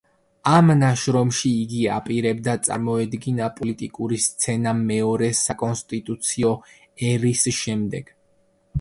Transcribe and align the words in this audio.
ამ 0.51 0.69
ნაშრომში, 0.77 1.51
იგი 1.65 1.81
აპირებდა 1.97 2.55
წარმოედგინა 2.69 3.51
პოლიტიკური 3.61 4.21
სცენა 4.27 4.75
მეორე 4.81 5.33
საკონსტიტუციო 5.45 6.59
ერის 7.15 7.49
შემდეგ. 7.65 8.15